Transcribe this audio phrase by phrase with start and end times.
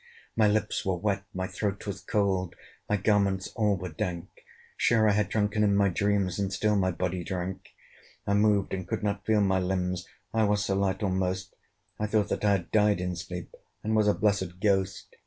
[0.35, 2.55] My lips were wet, my throat was cold,
[2.89, 4.29] My garments all were dank;
[4.75, 7.69] Sure I had drunken in my dreams, And still my body drank.
[8.25, 11.53] I moved, and could not feel my limbs: I was so light almost
[11.99, 13.53] I thought that I had died in sleep,
[13.83, 15.15] And was a blessed ghost.